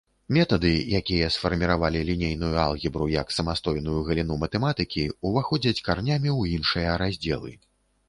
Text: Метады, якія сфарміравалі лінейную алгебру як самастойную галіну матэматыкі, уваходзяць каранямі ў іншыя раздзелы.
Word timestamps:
Метады, 0.35 0.69
якія 0.99 1.27
сфарміравалі 1.35 2.01
лінейную 2.09 2.49
алгебру 2.63 3.11
як 3.19 3.35
самастойную 3.37 4.01
галіну 4.11 4.41
матэматыкі, 4.47 5.07
уваходзяць 5.27 5.79
каранямі 5.87 6.29
ў 6.39 6.61
іншыя 6.61 7.01
раздзелы. 7.07 7.59